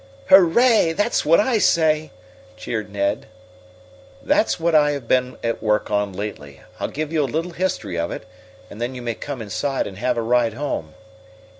"Hurray! 0.31 0.93
That's 0.93 1.25
what 1.25 1.39
I 1.39 1.59
say!" 1.59 2.09
cheered 2.57 2.89
Ned. 2.91 3.27
"That's 4.23 4.59
what 4.59 4.73
I 4.73 4.93
have 4.93 5.07
been 5.07 5.37
at 5.43 5.61
work 5.61 5.91
on 5.91 6.11
lately. 6.11 6.59
I'll 6.79 6.87
give 6.87 7.13
you 7.13 7.21
a 7.23 7.25
little 7.29 7.51
history 7.51 7.99
of 7.99 8.09
it, 8.09 8.25
and 8.67 8.81
then 8.81 8.95
you 8.95 9.03
may 9.03 9.13
come 9.13 9.43
inside 9.43 9.85
and 9.85 9.99
have 9.99 10.17
a 10.17 10.23
ride 10.23 10.55
home." 10.55 10.95